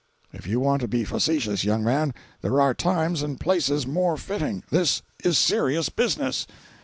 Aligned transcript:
If 0.33 0.47
you 0.47 0.59
want 0.59 0.81
to 0.81 0.87
be 0.87 1.03
facetious, 1.03 1.63
young 1.63 1.83
man, 1.83 2.15
there 2.41 2.59
are 2.59 2.73
times 2.73 3.21
and 3.21 3.39
places 3.39 3.85
more 3.85 4.17
fitting. 4.17 4.63
This 4.71 5.03
is 5.23 5.33
a 5.37 5.39
serious 5.39 5.89
business." 5.89 6.47